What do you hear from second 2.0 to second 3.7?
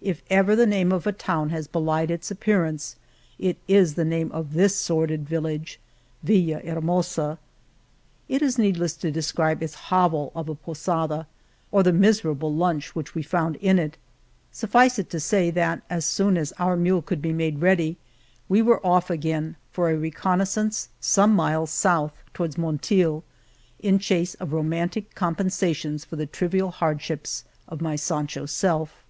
its appearance it